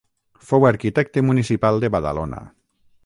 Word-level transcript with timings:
Fou 0.51 0.63
arquitecte 0.69 1.23
municipal 1.27 1.79
de 1.85 1.91
Badalona. 1.97 2.41